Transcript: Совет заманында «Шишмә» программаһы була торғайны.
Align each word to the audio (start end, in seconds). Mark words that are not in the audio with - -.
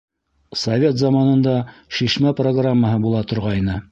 Совет 0.59 0.97
заманында 1.01 1.53
«Шишмә» 1.99 2.35
программаһы 2.41 3.01
була 3.07 3.25
торғайны. 3.33 3.81